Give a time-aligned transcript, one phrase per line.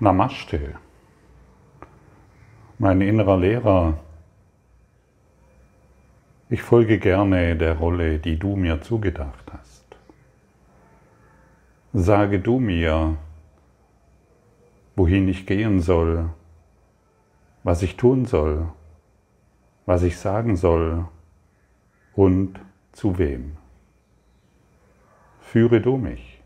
[0.00, 0.76] Namaste.
[2.78, 3.98] Mein innerer Lehrer,
[6.48, 9.84] ich folge gerne der Rolle, die du mir zugedacht hast.
[11.92, 13.16] Sage du mir,
[14.94, 16.30] wohin ich gehen soll,
[17.64, 18.68] was ich tun soll,
[19.84, 21.08] was ich sagen soll
[22.14, 22.60] und
[22.92, 23.56] zu wem.
[25.40, 26.40] Führe du mich.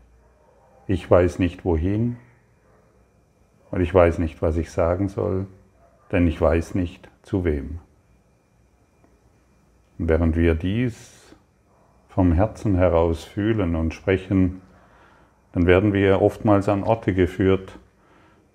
[0.87, 2.17] Ich weiß nicht wohin,
[3.73, 5.47] und ich weiß nicht, was ich sagen soll,
[6.11, 7.79] denn ich weiß nicht zu wem.
[9.97, 11.35] Und während wir dies
[12.07, 14.61] vom Herzen heraus fühlen und sprechen,
[15.53, 17.79] dann werden wir oftmals an Orte geführt,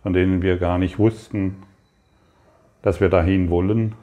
[0.04, 1.64] von denen wir gar nicht wussten,
[2.82, 3.96] dass wir dahin wollen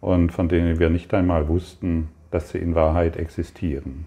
[0.00, 4.06] und von denen wir nicht einmal wussten, dass sie in Wahrheit existieren.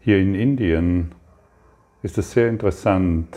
[0.00, 1.12] Hier in Indien
[2.06, 3.36] ist es sehr interessant,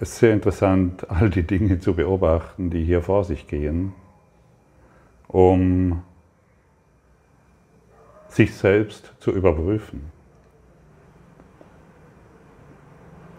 [0.00, 3.92] es ist sehr interessant, all die Dinge zu beobachten, die hier vor sich gehen,
[5.28, 6.02] um
[8.26, 10.10] sich selbst zu überprüfen.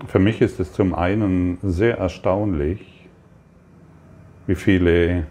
[0.07, 3.09] Für mich ist es zum einen sehr erstaunlich,
[4.47, 5.27] wie viele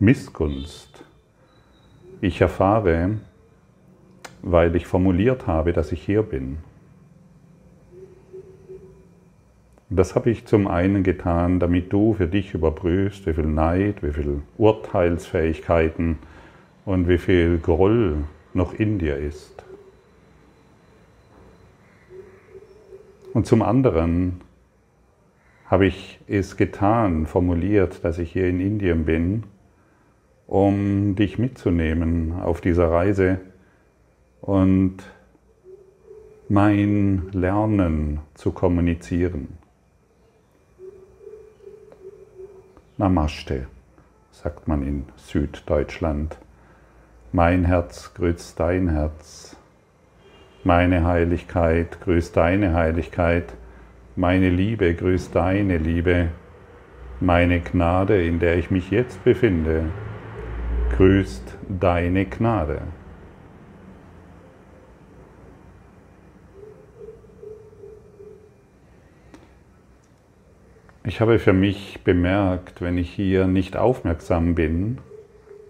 [0.00, 1.04] Missgunst
[2.20, 3.20] ich erfahre,
[4.48, 6.58] weil ich formuliert habe, dass ich hier bin.
[9.90, 14.12] Das habe ich zum einen getan, damit du für dich überprüfst, wie viel Neid, wie
[14.12, 16.18] viel Urteilsfähigkeiten
[16.84, 18.18] und wie viel Groll
[18.54, 19.64] noch in dir ist.
[23.32, 24.40] Und zum anderen
[25.66, 29.42] habe ich es getan, formuliert, dass ich hier in Indien bin,
[30.46, 33.40] um dich mitzunehmen auf dieser Reise
[34.46, 34.98] und
[36.48, 39.58] mein Lernen zu kommunizieren.
[42.96, 43.66] Namaste,
[44.30, 46.38] sagt man in Süddeutschland.
[47.32, 49.56] Mein Herz grüßt dein Herz.
[50.62, 53.52] Meine Heiligkeit grüßt deine Heiligkeit.
[54.14, 56.28] Meine Liebe grüßt deine Liebe.
[57.18, 59.86] Meine Gnade, in der ich mich jetzt befinde,
[60.96, 62.82] grüßt deine Gnade.
[71.08, 74.98] Ich habe für mich bemerkt, wenn ich hier nicht aufmerksam bin,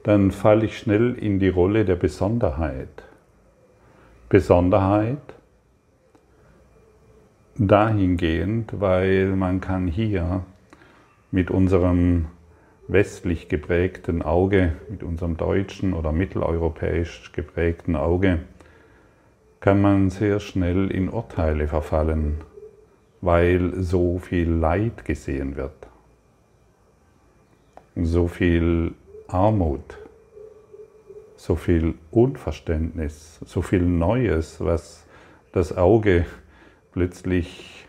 [0.03, 3.05] dann falle ich schnell in die Rolle der Besonderheit.
[4.31, 5.19] Besonderheit
[7.59, 10.43] dahingehend, weil man kann hier
[11.31, 12.29] mit unserem
[12.89, 18.39] westlich geprägten Auge, mit unserem deutschen oder mitteleuropäisch geprägten Auge,
[19.61, 22.41] kann man sehr schnell in Urteile verfallen
[23.21, 25.89] weil so viel Leid gesehen wird,
[27.95, 28.95] so viel
[29.29, 29.99] Armut,
[31.37, 35.05] so viel Unverständnis, so viel Neues, was
[35.53, 36.27] das Auge
[36.93, 37.87] plötzlich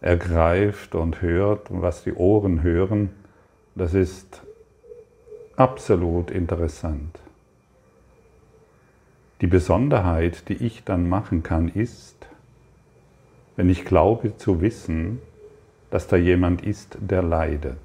[0.00, 3.10] ergreift und hört und was die Ohren hören,
[3.74, 4.42] das ist
[5.56, 7.18] absolut interessant.
[9.40, 12.21] Die Besonderheit, die ich dann machen kann, ist,
[13.56, 15.20] wenn ich glaube zu wissen,
[15.90, 17.76] dass da jemand ist, der leidet.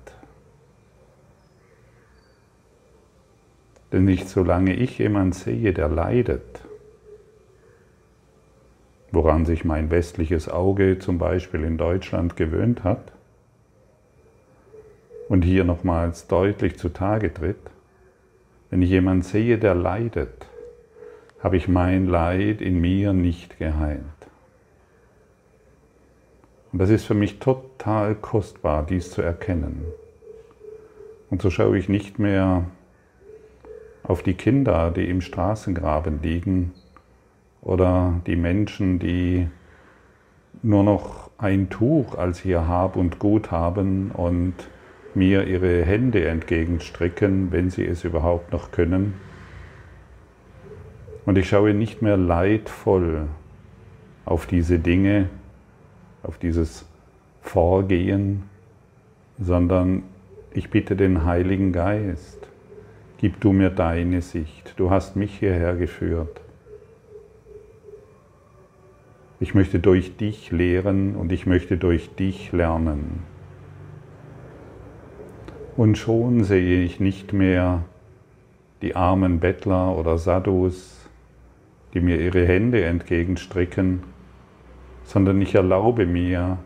[3.91, 6.61] Denn nicht solange ich jemand sehe, der leidet,
[9.11, 13.11] woran sich mein westliches Auge zum Beispiel in Deutschland gewöhnt hat
[15.29, 17.57] und hier nochmals deutlich zutage tritt,
[18.69, 20.45] wenn ich jemand sehe, der leidet,
[21.39, 24.16] habe ich mein Leid in mir nicht geheilt.
[26.71, 29.85] Und das ist für mich total kostbar, dies zu erkennen.
[31.29, 32.65] Und so schaue ich nicht mehr
[34.03, 36.73] auf die Kinder, die im Straßengraben liegen,
[37.61, 39.47] oder die Menschen, die
[40.63, 44.53] nur noch ein Tuch als ihr Hab und Gut haben und
[45.13, 49.15] mir ihre Hände entgegenstrecken, wenn sie es überhaupt noch können.
[51.25, 53.27] Und ich schaue nicht mehr leidvoll
[54.23, 55.29] auf diese Dinge,
[56.23, 56.85] auf dieses
[57.41, 58.43] Vorgehen,
[59.39, 60.03] sondern
[60.51, 62.47] ich bitte den Heiligen Geist,
[63.17, 64.73] gib du mir deine Sicht.
[64.77, 66.41] Du hast mich hierher geführt.
[69.39, 73.23] Ich möchte durch dich lehren und ich möchte durch dich lernen.
[75.75, 77.83] Und schon sehe ich nicht mehr
[78.81, 81.07] die armen Bettler oder Sadhus,
[81.93, 84.01] die mir ihre Hände entgegenstrecken,
[85.07, 86.57] sondern ich erlaube mir,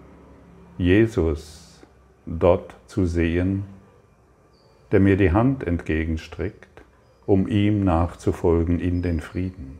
[0.80, 1.80] Jesus
[2.26, 3.66] dort zu sehen,
[4.92, 6.82] der mir die Hand entgegenstreckt,
[7.28, 9.78] um ihm nachzufolgen in den Frieden.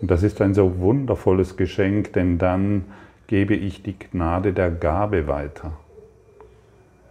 [0.00, 2.84] Und das ist ein so wundervolles Geschenk, denn dann
[3.26, 5.76] gebe ich die Gnade der Gabe weiter.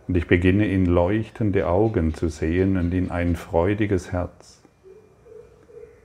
[0.07, 4.56] Und ich beginne in leuchtende Augen zu sehen und in ein freudiges Herz.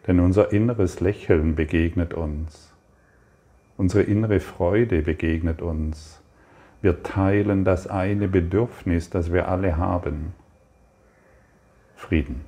[0.06, 2.72] Denn unser inneres Lächeln begegnet uns.
[3.76, 6.20] Unsere innere Freude begegnet uns.
[6.80, 10.34] Wir teilen das eine Bedürfnis, das wir alle haben.
[11.94, 12.44] Frieden.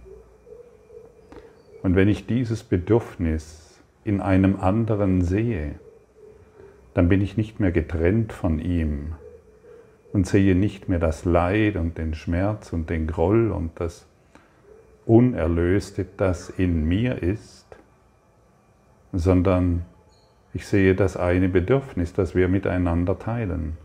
[1.82, 5.76] Und wenn ich dieses Bedürfnis in einem anderen sehe,
[6.94, 9.14] dann bin ich nicht mehr getrennt von ihm,
[10.14, 14.06] und sehe nicht mehr das Leid und den Schmerz und den Groll und das
[15.06, 17.66] Unerlöste, das in mir ist,
[19.12, 19.84] sondern
[20.52, 23.76] ich sehe das eine Bedürfnis, das wir miteinander teilen,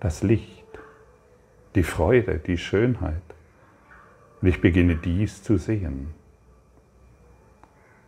[0.00, 0.66] das Licht,
[1.74, 3.22] die Freude, die Schönheit.
[4.40, 6.08] Und ich beginne dies zu sehen.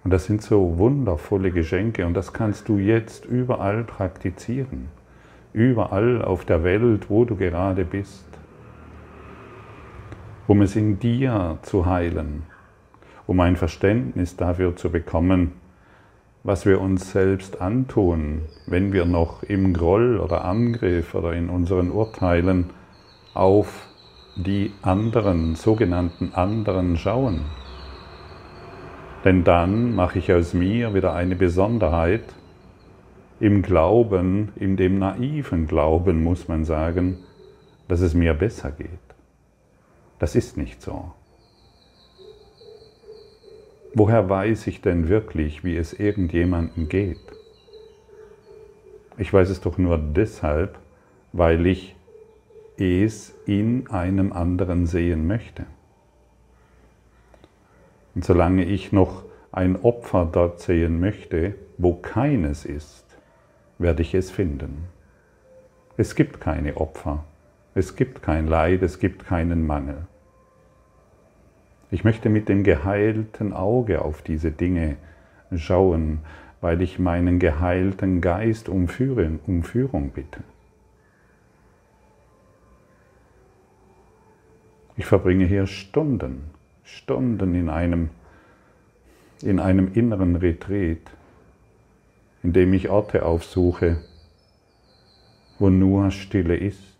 [0.03, 4.88] Und das sind so wundervolle Geschenke und das kannst du jetzt überall praktizieren
[5.53, 8.27] überall auf der Welt, wo du gerade bist,
[10.52, 12.43] um es in dir zu heilen,
[13.26, 15.52] um ein Verständnis dafür zu bekommen,
[16.44, 21.90] was wir uns selbst antun, wenn wir noch im Groll oder Angriff oder in unseren
[21.90, 22.66] Urteilen
[23.32, 23.88] auf
[24.37, 27.46] die anderen, sogenannten anderen schauen.
[29.25, 32.25] Denn dann mache ich aus mir wieder eine Besonderheit,
[33.40, 37.20] im Glauben, in dem naiven Glauben muss man sagen,
[37.88, 39.12] dass es mir besser geht.
[40.23, 41.11] Das ist nicht so.
[43.93, 47.19] Woher weiß ich denn wirklich, wie es irgendjemandem geht?
[49.19, 50.79] Ich weiß es doch nur deshalb,
[51.33, 51.97] weil ich
[52.77, 55.67] es in einem anderen sehen möchte.
[58.15, 63.07] Und solange ich noch ein Opfer dort sehen möchte, wo keines ist,
[63.77, 64.85] werde ich es finden.
[65.97, 67.25] Es gibt keine Opfer,
[67.75, 70.07] es gibt kein Leid, es gibt keinen Mangel.
[71.93, 74.97] Ich möchte mit dem geheilten Auge auf diese Dinge
[75.55, 76.21] schauen,
[76.62, 80.41] weil ich meinen geheilten Geist um Führung, um Führung bitte.
[84.97, 86.44] Ich verbringe hier Stunden,
[86.83, 88.09] Stunden in einem,
[89.43, 91.11] in einem inneren Retreat,
[92.43, 93.99] indem ich Orte aufsuche,
[95.59, 96.92] wo nur Stille ist.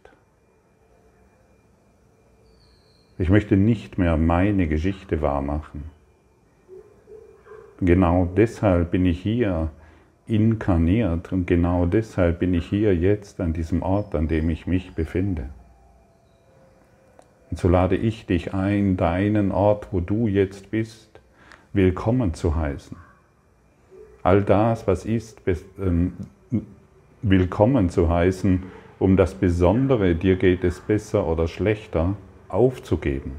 [3.23, 5.85] Ich möchte nicht mehr meine Geschichte wahrmachen.
[7.81, 9.71] Genau deshalb bin ich hier
[10.27, 14.95] inkarniert und genau deshalb bin ich hier jetzt an diesem Ort, an dem ich mich
[14.95, 15.51] befinde.
[17.51, 21.21] Und so lade ich dich ein, deinen Ort, wo du jetzt bist,
[21.73, 22.97] willkommen zu heißen
[24.23, 25.41] all das, was ist,
[25.81, 26.15] ähm,
[27.23, 28.63] willkommen zu heißen,
[28.99, 32.15] um das Besondere, dir geht es besser oder schlechter,
[32.53, 33.33] aufzugeben.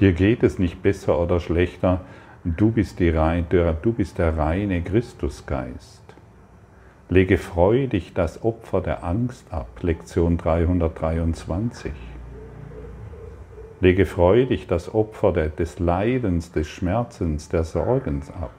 [0.00, 2.00] Dir geht es nicht besser oder schlechter,
[2.44, 6.02] du bist, die, du bist der reine Christusgeist.
[7.08, 11.92] Lege freudig das Opfer der Angst ab, Lektion 323.
[13.80, 18.52] Lege freudig das Opfer des Leidens, des Schmerzens, der Sorgens ab.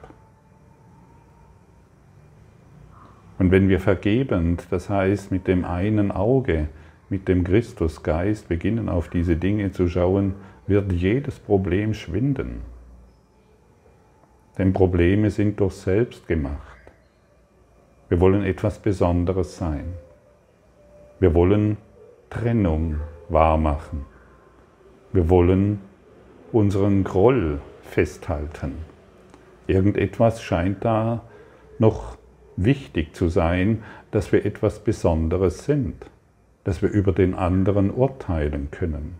[3.38, 6.68] Und wenn wir vergebend, das heißt mit dem einen Auge,
[7.12, 10.34] mit dem Christusgeist beginnen auf diese Dinge zu schauen,
[10.66, 12.62] wird jedes Problem schwinden.
[14.56, 16.78] Denn Probleme sind doch selbst gemacht.
[18.08, 19.92] Wir wollen etwas Besonderes sein.
[21.20, 21.76] Wir wollen
[22.30, 22.96] Trennung
[23.28, 24.06] wahrmachen.
[25.12, 25.80] Wir wollen
[26.50, 28.72] unseren Groll festhalten.
[29.66, 31.24] Irgendetwas scheint da
[31.78, 32.16] noch
[32.56, 36.06] wichtig zu sein, dass wir etwas Besonderes sind,
[36.64, 39.18] dass wir über den anderen urteilen können.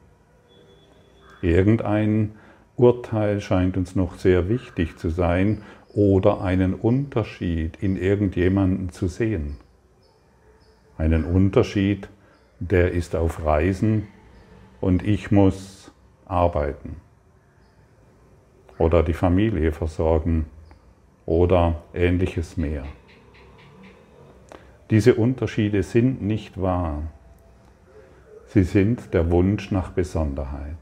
[1.40, 2.32] Irgendein
[2.76, 9.56] Urteil scheint uns noch sehr wichtig zu sein oder einen Unterschied in irgendjemanden zu sehen.
[10.96, 12.08] Einen Unterschied,
[12.60, 14.06] der ist auf Reisen
[14.80, 15.92] und ich muss
[16.26, 16.96] arbeiten
[18.78, 20.46] oder die Familie versorgen
[21.26, 22.84] oder ähnliches mehr.
[24.90, 27.02] Diese Unterschiede sind nicht wahr.
[28.52, 30.76] Sie sind der Wunsch nach Besonderheit.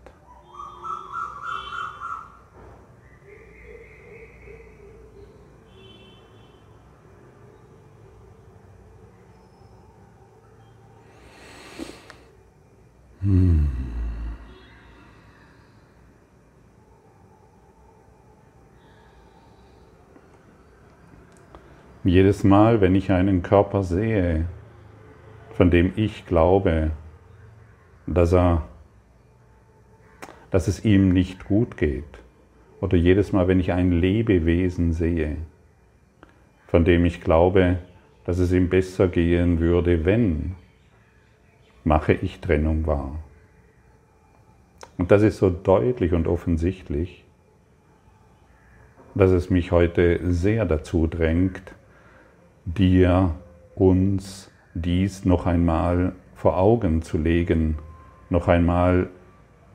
[13.20, 13.68] Hmm.
[22.02, 24.46] Jedes Mal, wenn ich einen Körper sehe,
[25.52, 26.90] von dem ich glaube,
[28.06, 28.62] dass, er,
[30.50, 32.04] dass es ihm nicht gut geht,
[32.80, 35.36] oder jedes Mal, wenn ich ein Lebewesen sehe,
[36.66, 37.78] von dem ich glaube,
[38.24, 40.54] dass es ihm besser gehen würde, wenn,
[41.84, 43.18] mache ich Trennung wahr.
[44.96, 47.24] Und das ist so deutlich und offensichtlich,
[49.14, 51.74] dass es mich heute sehr dazu drängt,
[52.64, 53.34] dir,
[53.74, 57.78] uns dies noch einmal vor Augen zu legen,
[58.30, 59.08] noch einmal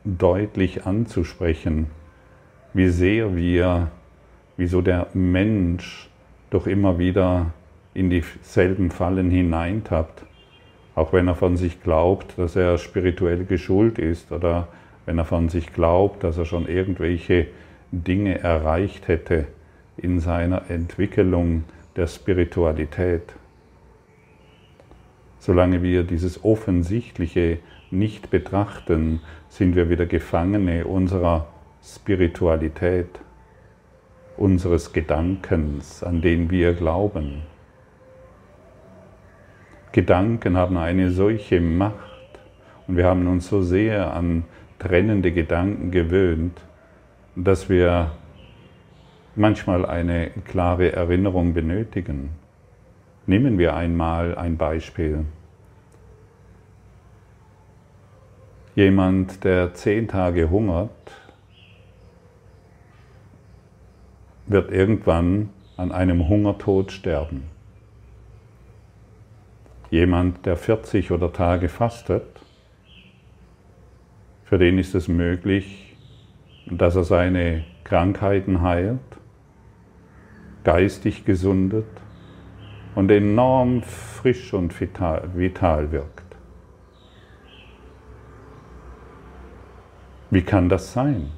[0.04, 1.88] deutlich anzusprechen,
[2.74, 3.92] wie sehr wir,
[4.58, 6.10] wieso der Mensch
[6.50, 7.54] doch immer wieder
[7.94, 10.26] in dieselben Fallen hineintappt,
[10.96, 14.68] auch wenn er von sich glaubt, dass er spirituell geschult ist oder
[15.06, 17.48] wenn er von sich glaubt, dass er schon irgendwelche
[17.92, 19.48] Dinge erreicht hätte
[19.98, 21.64] in seiner Entwicklung
[21.96, 23.34] der Spiritualität.
[25.40, 27.60] Solange wir dieses Offensichtliche
[27.98, 31.48] nicht betrachten, sind wir wieder Gefangene unserer
[31.84, 33.20] Spiritualität,
[34.38, 37.44] unseres Gedankens, an den wir glauben.
[39.92, 41.96] Gedanken haben eine solche Macht
[42.88, 44.44] und wir haben uns so sehr an
[44.78, 46.60] trennende Gedanken gewöhnt,
[47.36, 48.12] dass wir
[49.36, 52.32] manchmal eine klare Erinnerung benötigen.
[53.26, 55.26] Nehmen wir einmal ein Beispiel.
[58.76, 60.90] Jemand, der zehn Tage hungert,
[64.48, 67.44] wird irgendwann an einem Hungertod sterben.
[69.90, 72.42] Jemand, der 40 oder Tage fastet,
[74.44, 75.96] für den ist es möglich,
[76.66, 79.00] dass er seine Krankheiten heilt,
[80.66, 81.88] geistig gesundet
[82.94, 86.25] und enorm frisch und vital, wirkt.
[90.36, 91.32] Wie kann das sein?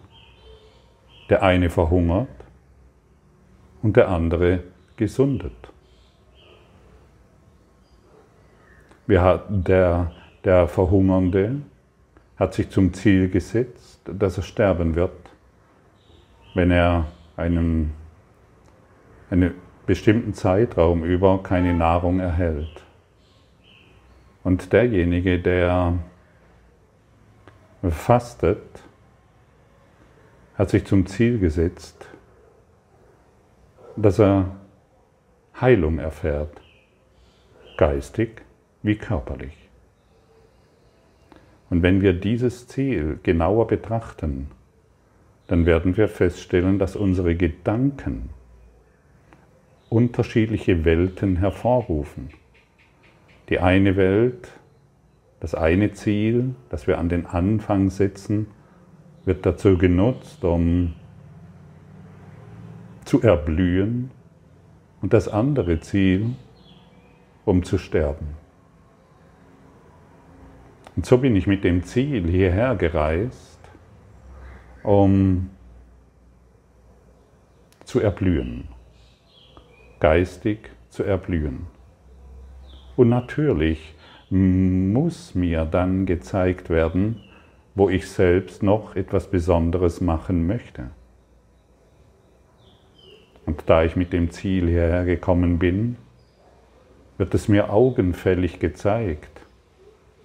[1.29, 2.27] Der eine verhungert
[3.83, 4.63] und der andere
[4.95, 5.53] gesundet.
[9.07, 10.11] Der,
[10.43, 11.61] der Verhungernde
[12.37, 15.29] hat sich zum Ziel gesetzt, dass er sterben wird,
[16.55, 17.93] wenn er einen,
[19.29, 19.53] einen
[19.85, 22.83] bestimmten Zeitraum über keine Nahrung erhält.
[24.43, 25.99] Und derjenige, der
[27.91, 28.86] fastet,
[30.57, 32.07] hat sich zum Ziel gesetzt,
[33.95, 34.55] dass er
[35.59, 36.61] Heilung erfährt,
[37.77, 38.41] geistig
[38.81, 39.55] wie körperlich.
[41.69, 44.49] Und wenn wir dieses Ziel genauer betrachten,
[45.47, 48.29] dann werden wir feststellen, dass unsere Gedanken
[49.89, 52.29] unterschiedliche Welten hervorrufen.
[53.49, 54.49] Die eine Welt,
[55.39, 58.47] das eine Ziel, das wir an den Anfang setzen,
[59.27, 60.93] wird dazu genutzt, um
[63.03, 64.09] zu erblühen
[65.01, 66.27] und das andere Ziel,
[67.43, 68.37] um zu sterben.
[70.95, 73.59] Und so bin ich mit dem Ziel hierher gereist,
[74.81, 75.49] um
[77.83, 78.69] zu erblühen,
[79.99, 81.67] geistig zu erblühen.
[82.95, 83.93] Und natürlich
[84.29, 87.21] muss mir dann gezeigt werden,
[87.77, 90.89] wo ich selbst noch etwas Besonderes machen möchte.
[93.45, 95.95] Und da ich mit dem Ziel hierher gekommen bin,
[97.19, 99.41] wird es mir augenfällig gezeigt,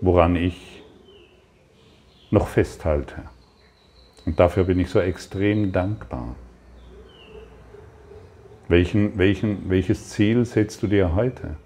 [0.00, 0.82] woran ich
[2.30, 3.16] noch festhalte.
[4.24, 6.34] Und dafür bin ich so extrem dankbar.
[8.68, 11.56] Welchen, welchen, welches Ziel setzt du dir heute?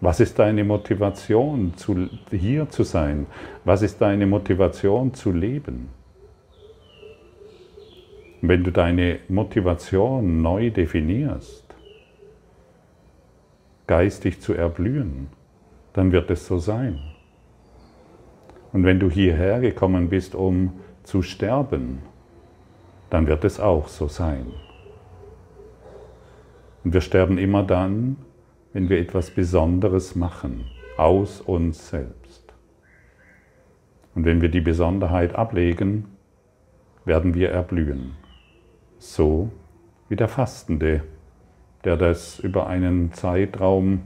[0.00, 3.26] Was ist deine Motivation, zu, hier zu sein?
[3.64, 5.90] Was ist deine Motivation zu leben?
[8.40, 11.64] Wenn du deine Motivation neu definierst,
[13.86, 15.28] geistig zu erblühen,
[15.92, 16.98] dann wird es so sein.
[18.72, 21.98] Und wenn du hierher gekommen bist, um zu sterben,
[23.10, 24.46] dann wird es auch so sein.
[26.84, 28.16] Und wir sterben immer dann,
[28.72, 30.64] wenn wir etwas Besonderes machen,
[30.96, 32.52] aus uns selbst.
[34.14, 36.06] Und wenn wir die Besonderheit ablegen,
[37.04, 38.16] werden wir erblühen.
[38.98, 39.50] So
[40.08, 41.02] wie der Fastende,
[41.84, 44.02] der das über einen Zeitraum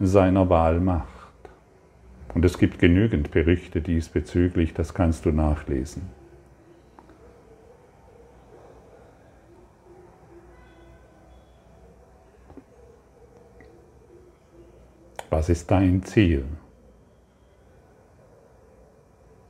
[0.00, 1.08] seiner Wahl macht.
[2.34, 6.02] Und es gibt genügend Berichte diesbezüglich, das kannst du nachlesen.
[15.36, 16.44] Was ist dein Ziel?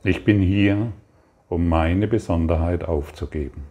[0.03, 0.93] Ich bin hier,
[1.47, 3.67] um meine Besonderheit aufzugeben.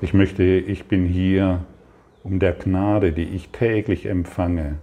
[0.00, 1.64] Ich möchte, ich bin hier,
[2.24, 4.80] um der Gnade, die ich täglich empfange,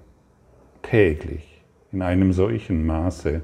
[0.82, 3.42] täglich in einem solchen Maße,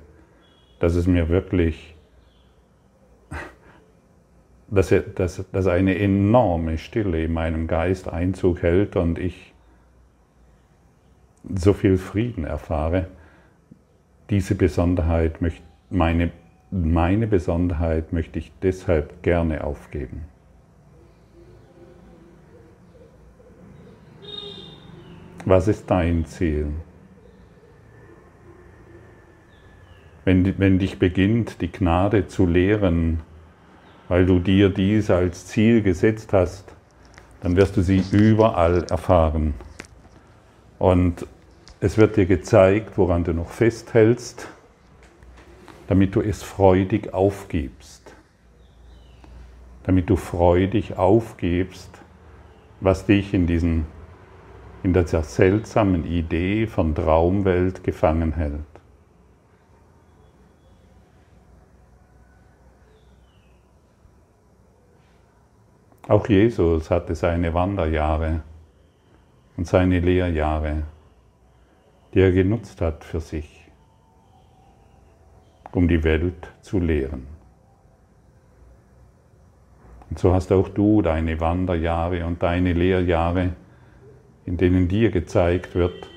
[0.80, 1.95] dass es mir wirklich,
[4.68, 9.54] dass, dass, dass eine enorme Stille in meinem Geist Einzug hält und ich
[11.54, 13.08] so viel Frieden erfahre,
[14.30, 15.38] diese Besonderheit,
[15.90, 16.32] meine,
[16.72, 20.26] meine Besonderheit möchte ich deshalb gerne aufgeben.
[25.46, 26.70] Was ist dein Ziel?
[30.24, 33.22] Wenn, wenn dich beginnt, die Gnade zu lehren,
[34.08, 36.74] weil du dir dies als Ziel gesetzt hast,
[37.42, 39.54] dann wirst du sie überall erfahren.
[40.80, 41.26] Und
[41.80, 44.48] es wird dir gezeigt, woran du noch festhältst,
[45.88, 48.14] damit du es freudig aufgibst.
[49.84, 51.90] Damit du freudig aufgibst,
[52.80, 53.86] was dich in, diesen,
[54.84, 58.75] in dieser seltsamen Idee von Traumwelt gefangen hält.
[66.08, 68.42] Auch Jesus hatte seine Wanderjahre
[69.58, 70.84] und seine Lehrjahre
[72.16, 73.70] die er genutzt hat für sich,
[75.74, 77.28] um die Welt zu lehren.
[80.10, 83.52] Und so hast auch du deine Wanderjahre und deine Lehrjahre,
[84.46, 86.10] in denen dir gezeigt wird,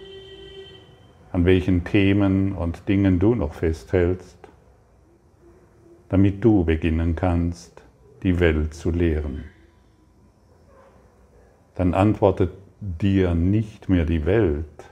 [1.33, 4.39] an welchen Themen und Dingen du noch festhältst,
[6.11, 7.83] damit du beginnen kannst,
[8.23, 9.45] die Welt zu lehren.
[11.79, 14.91] Dann antwortet dir nicht mehr die Welt,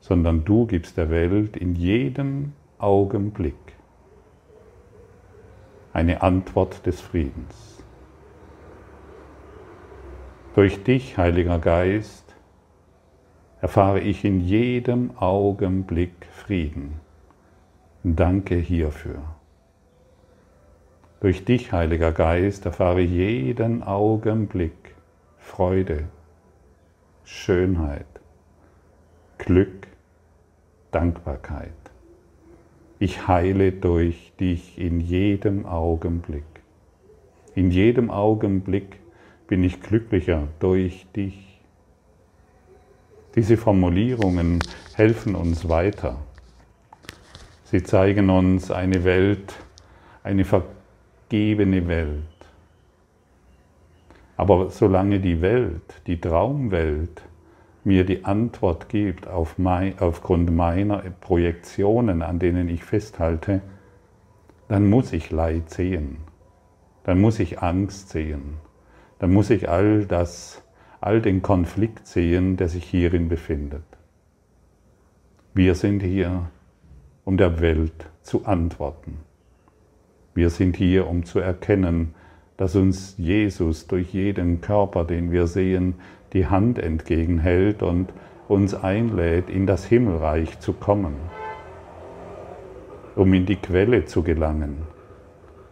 [0.00, 3.54] sondern du gibst der Welt in jedem Augenblick
[5.94, 7.82] eine Antwort des Friedens.
[10.54, 12.34] Durch dich, Heiliger Geist,
[13.62, 17.00] erfahre ich in jedem Augenblick Frieden.
[18.04, 19.22] Danke hierfür.
[21.20, 24.85] Durch dich, Heiliger Geist, erfahre ich jeden Augenblick
[25.46, 26.08] Freude,
[27.24, 28.04] Schönheit,
[29.38, 29.86] Glück,
[30.90, 31.72] Dankbarkeit.
[32.98, 36.44] Ich heile durch dich in jedem Augenblick.
[37.54, 39.00] In jedem Augenblick
[39.46, 41.62] bin ich glücklicher durch dich.
[43.36, 44.58] Diese Formulierungen
[44.94, 46.18] helfen uns weiter.
[47.64, 49.54] Sie zeigen uns eine Welt,
[50.22, 52.35] eine vergebene Welt.
[54.36, 57.22] Aber solange die Welt, die Traumwelt,
[57.84, 63.62] mir die Antwort gibt auf mein, aufgrund meiner Projektionen, an denen ich festhalte,
[64.68, 66.18] dann muss ich Leid sehen,
[67.04, 68.54] dann muss ich Angst sehen,
[69.20, 70.62] dann muss ich all das,
[71.00, 73.84] all den Konflikt sehen, der sich hierin befindet.
[75.54, 76.50] Wir sind hier,
[77.24, 79.18] um der Welt zu antworten.
[80.34, 82.15] Wir sind hier, um zu erkennen,
[82.56, 85.94] dass uns Jesus durch jeden Körper, den wir sehen,
[86.32, 88.12] die Hand entgegenhält und
[88.48, 91.14] uns einlädt, in das Himmelreich zu kommen,
[93.14, 94.78] um in die Quelle zu gelangen,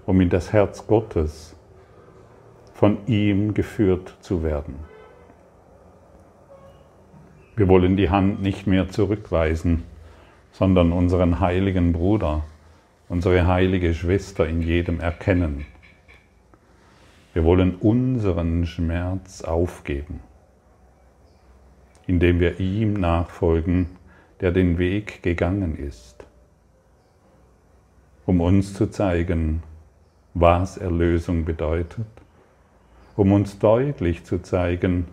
[0.07, 1.57] um in das Herz Gottes
[2.73, 4.75] von ihm geführt zu werden.
[7.57, 9.85] Wir wollen die Hand nicht mehr zurückweisen,
[10.51, 12.44] sondern unseren heiligen Bruder,
[13.09, 15.64] unsere heilige Schwester in jedem erkennen.
[17.35, 20.20] Wir wollen unseren Schmerz aufgeben
[22.07, 23.87] indem wir ihm nachfolgen,
[24.40, 26.27] der den Weg gegangen ist,
[28.27, 29.62] um uns zu zeigen,
[30.35, 32.07] was Erlösung bedeutet,
[33.16, 35.07] um uns deutlich zu zeigen,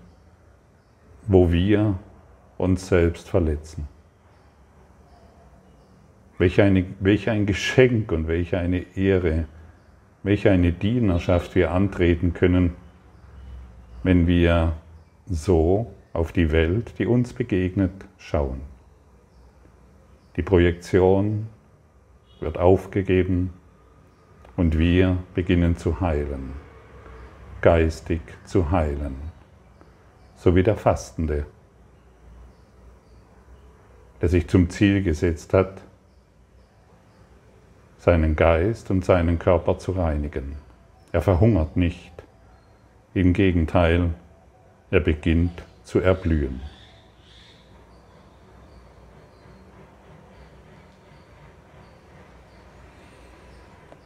[1.27, 1.99] wo wir
[2.57, 3.87] uns selbst verletzen.
[6.39, 9.45] Welch, eine, welch ein Geschenk und welch eine Ehre,
[10.23, 12.75] welch eine Dienerschaft wir antreten können,
[14.03, 14.73] wenn wir
[15.25, 18.61] so auf die Welt, die uns begegnet, schauen.
[20.35, 21.47] Die Projektion
[22.39, 23.53] wird aufgegeben
[24.55, 26.53] und wir beginnen zu heilen,
[27.61, 29.15] geistig zu heilen,
[30.35, 31.45] so wie der Fastende,
[34.21, 35.81] der sich zum Ziel gesetzt hat,
[38.01, 40.55] seinen Geist und seinen Körper zu reinigen.
[41.11, 42.11] Er verhungert nicht,
[43.13, 44.09] im Gegenteil,
[44.89, 46.61] er beginnt zu erblühen.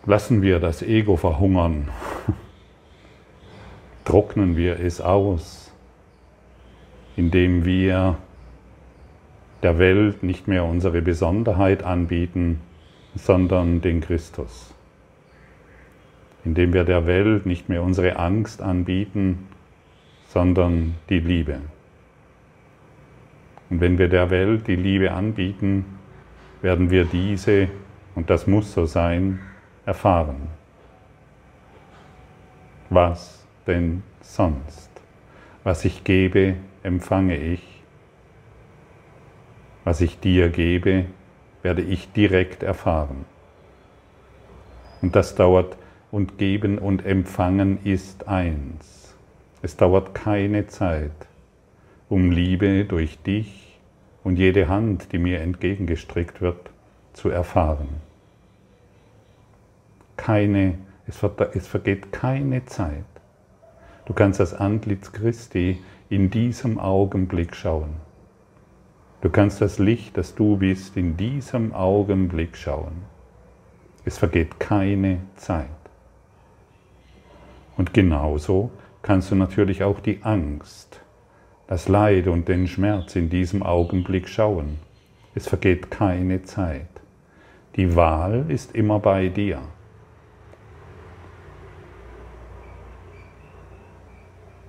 [0.05, 1.89] Lassen wir das Ego verhungern,
[4.03, 5.71] trocknen wir es aus,
[7.15, 8.17] indem wir
[9.63, 12.59] der Welt nicht mehr unsere Besonderheit anbieten,
[13.15, 14.73] sondern den Christus.
[16.43, 19.47] Indem wir der Welt nicht mehr unsere Angst anbieten,
[20.27, 21.59] sondern die Liebe.
[23.69, 25.85] Und wenn wir der Welt die Liebe anbieten,
[26.61, 27.69] werden wir diese,
[28.13, 29.39] und das muss so sein,
[29.85, 30.47] erfahren.
[32.89, 34.89] Was denn sonst?
[35.63, 37.63] Was ich gebe, empfange ich.
[39.83, 41.05] Was ich dir gebe,
[41.65, 43.25] werde ich direkt erfahren.
[45.01, 45.75] Und das dauert,
[46.11, 49.15] und geben und empfangen ist eins.
[49.63, 51.11] Es dauert keine Zeit,
[52.07, 53.79] um Liebe durch dich
[54.23, 56.69] und jede Hand, die mir entgegengestrickt wird,
[57.13, 57.89] zu erfahren.
[60.17, 61.19] Keine, es,
[61.55, 63.03] es vergeht keine Zeit.
[64.05, 68.04] Du kannst das Antlitz Christi in diesem Augenblick schauen.
[69.25, 73.01] Du kannst das Licht, das du bist, in diesem Augenblick schauen.
[74.05, 75.65] Es vergeht keine Zeit.
[77.75, 78.69] Und genauso
[79.01, 81.01] kannst du natürlich auch die Angst,
[81.65, 84.77] das Leid und den Schmerz in diesem Augenblick schauen.
[85.33, 86.85] Es vergeht keine Zeit.
[87.77, 89.59] Die Wahl ist immer bei dir.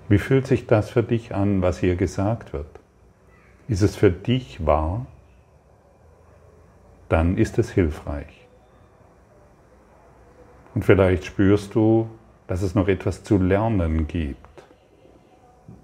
[0.08, 2.80] Wie fühlt sich das für dich an, was hier gesagt wird?
[3.68, 5.06] Ist es für dich wahr?
[7.08, 8.46] Dann ist es hilfreich.
[10.74, 12.08] Und vielleicht spürst du,
[12.46, 14.46] dass es noch etwas zu lernen gibt,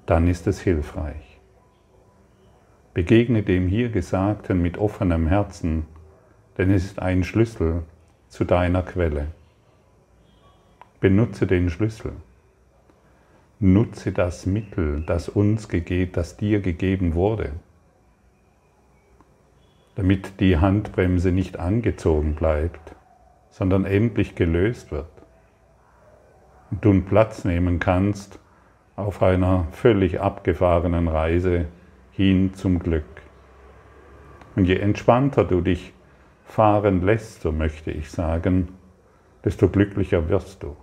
[0.06, 1.40] dann ist es hilfreich.
[2.94, 5.86] Begegne dem hier Gesagten mit offenem Herzen,
[6.58, 7.84] denn es ist ein Schlüssel
[8.28, 9.28] zu deiner Quelle.
[11.00, 12.12] Benutze den Schlüssel.
[13.58, 17.52] Nutze das Mittel, das uns gegeben, das dir gegeben wurde,
[19.94, 22.94] damit die Handbremse nicht angezogen bleibt,
[23.50, 25.06] sondern endlich gelöst wird
[26.80, 28.38] du Platz nehmen kannst
[28.96, 31.66] auf einer völlig abgefahrenen Reise
[32.12, 33.04] hin zum Glück.
[34.56, 35.92] Und je entspannter du dich
[36.44, 38.68] fahren lässt, so möchte ich sagen,
[39.44, 40.76] desto glücklicher wirst du.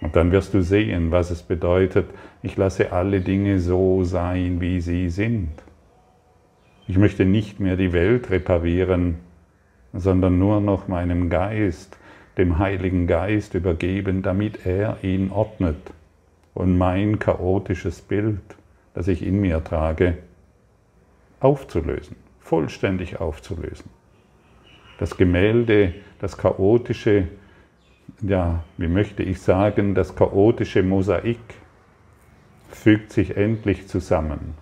[0.00, 2.10] Und dann wirst du sehen, was es bedeutet,
[2.42, 5.62] ich lasse alle Dinge so sein, wie sie sind.
[6.88, 9.16] Ich möchte nicht mehr die Welt reparieren,
[9.92, 11.96] sondern nur noch meinem Geist
[12.38, 15.92] dem Heiligen Geist übergeben, damit er ihn ordnet
[16.54, 18.40] und mein chaotisches Bild,
[18.94, 20.18] das ich in mir trage,
[21.40, 23.90] aufzulösen, vollständig aufzulösen.
[24.98, 27.28] Das Gemälde, das chaotische,
[28.22, 31.40] ja, wie möchte ich sagen, das chaotische Mosaik
[32.70, 34.54] fügt sich endlich zusammen.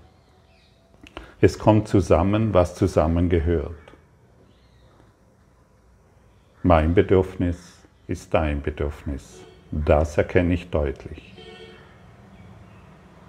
[1.43, 3.75] Es kommt zusammen, was zusammengehört.
[6.63, 9.41] Mein Bedürfnis ist dein Bedürfnis.
[9.71, 11.33] Das erkenne ich deutlich.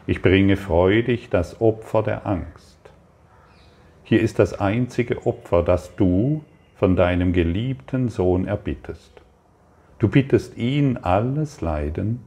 [0.07, 2.77] Ich bringe freudig das Opfer der Angst.
[4.03, 6.43] Hier ist das einzige Opfer, das du
[6.75, 9.21] von deinem geliebten Sohn erbittest.
[9.99, 12.19] Du bittest ihn alles Leiden,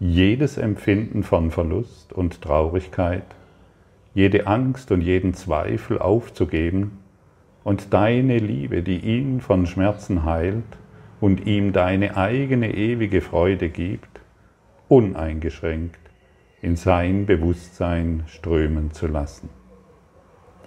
[0.00, 3.24] jedes Empfinden von Verlust und Traurigkeit,
[4.14, 6.98] jede Angst und jeden Zweifel aufzugeben
[7.64, 10.64] und deine Liebe, die ihn von Schmerzen heilt
[11.20, 14.20] und ihm deine eigene ewige Freude gibt,
[14.88, 15.98] uneingeschränkt
[16.62, 19.50] in sein Bewusstsein strömen zu lassen.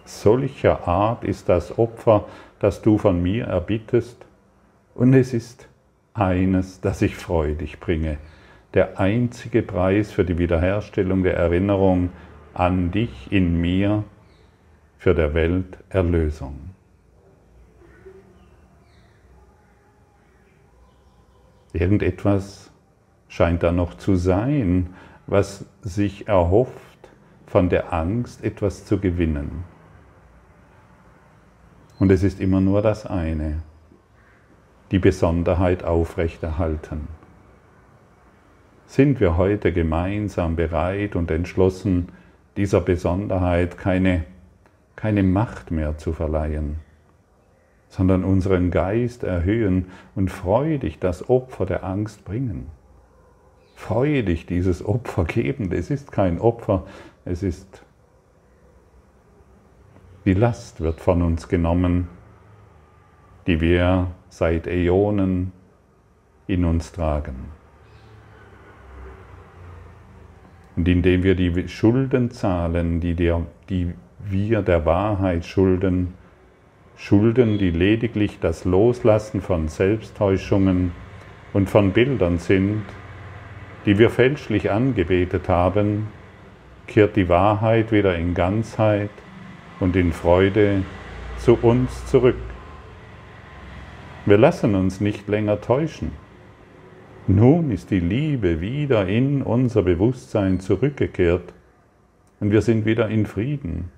[0.05, 2.25] Solcher Art ist das Opfer,
[2.59, 4.25] das du von mir erbittest,
[4.95, 5.67] und es ist
[6.13, 8.17] eines, das ich freudig bringe,
[8.73, 12.09] der einzige Preis für die Wiederherstellung der Erinnerung
[12.57, 14.03] an dich in mir,
[14.97, 16.71] für der Welt Erlösung.
[21.71, 22.71] Irgendetwas
[23.27, 24.95] scheint da noch zu sein,
[25.27, 26.73] was sich erhofft,
[27.45, 29.63] von der Angst etwas zu gewinnen.
[31.99, 33.61] Und es ist immer nur das eine,
[34.89, 37.07] die Besonderheit aufrechterhalten.
[38.87, 42.09] Sind wir heute gemeinsam bereit und entschlossen,
[42.57, 44.25] dieser Besonderheit keine,
[44.95, 46.79] keine Macht mehr zu verleihen?
[47.89, 52.67] sondern unseren Geist erhöhen und freudig das Opfer der Angst bringen.
[53.75, 55.71] freudig dieses Opfer geben.
[55.71, 56.87] Es ist kein Opfer,
[57.25, 57.83] es ist
[60.25, 62.09] die Last wird von uns genommen,
[63.45, 65.53] die wir seit Äonen
[66.47, 67.51] in uns tragen.
[70.77, 76.13] Und indem wir die Schulden zahlen, die, der, die wir der Wahrheit schulden,
[76.95, 80.91] Schulden, die lediglich das Loslassen von Selbsttäuschungen
[81.53, 82.83] und von Bildern sind,
[83.85, 86.07] die wir fälschlich angebetet haben,
[86.87, 89.11] kehrt die Wahrheit wieder in Ganzheit
[89.79, 90.83] und in Freude
[91.37, 92.35] zu uns zurück.
[94.25, 96.11] Wir lassen uns nicht länger täuschen.
[97.27, 101.53] Nun ist die Liebe wieder in unser Bewusstsein zurückgekehrt
[102.39, 103.91] und wir sind wieder in Frieden,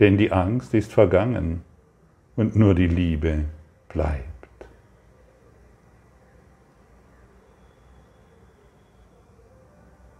[0.00, 1.62] denn die Angst ist vergangen
[2.34, 3.44] und nur die Liebe
[3.90, 4.24] bleibt.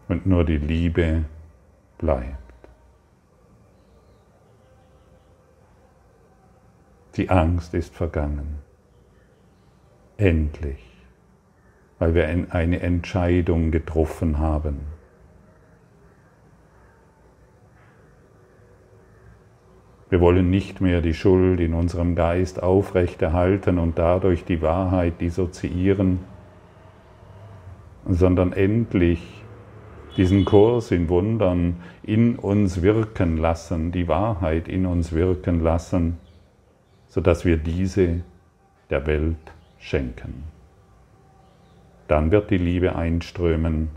[0.08, 1.24] Und nur die Liebe
[1.96, 2.36] bleibt.
[7.16, 8.58] Die Angst ist vergangen.
[10.18, 10.91] Endlich,
[12.02, 14.80] weil wir eine Entscheidung getroffen haben.
[20.10, 26.18] Wir wollen nicht mehr die Schuld in unserem Geist aufrechterhalten und dadurch die Wahrheit dissoziieren,
[28.08, 29.44] sondern endlich
[30.16, 36.18] diesen Kurs in Wundern in uns wirken lassen, die Wahrheit in uns wirken lassen,
[37.06, 38.24] sodass wir diese
[38.90, 40.61] der Welt schenken.
[42.12, 43.88] Dann wird die Liebe einströmen,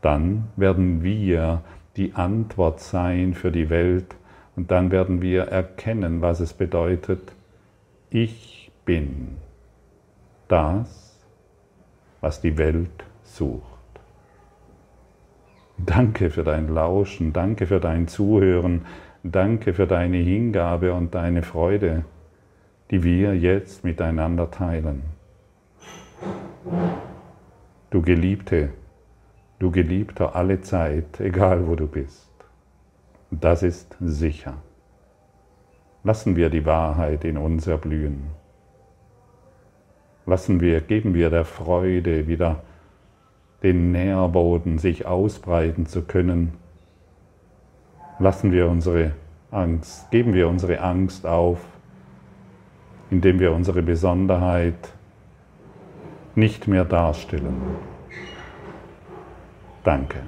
[0.00, 1.60] dann werden wir
[1.98, 4.16] die Antwort sein für die Welt,
[4.56, 7.34] und dann werden wir erkennen, was es bedeutet,
[8.08, 9.36] ich bin
[10.48, 11.20] das,
[12.22, 13.60] was die Welt sucht.
[15.76, 18.86] Danke für dein Lauschen, danke für dein Zuhören,
[19.22, 22.06] danke für deine Hingabe und deine Freude,
[22.90, 25.15] die wir jetzt miteinander teilen.
[27.90, 28.70] Du Geliebte,
[29.60, 32.32] du Geliebter alle Zeit, egal wo du bist.
[33.30, 34.54] Das ist sicher.
[36.02, 38.24] Lassen wir die Wahrheit in uns erblühen.
[40.26, 42.64] Lassen wir, geben wir der Freude wieder
[43.62, 46.54] den Nährboden, sich ausbreiten zu können.
[48.18, 49.12] Lassen wir unsere
[49.52, 51.60] Angst, geben wir unsere Angst auf,
[53.10, 54.95] indem wir unsere Besonderheit
[56.36, 57.56] nicht mehr darstellen.
[59.82, 60.22] Danke.